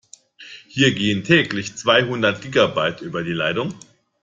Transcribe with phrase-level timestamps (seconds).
[0.67, 3.75] Hier gehen täglich zweihundert Gigabyte über die Leitung.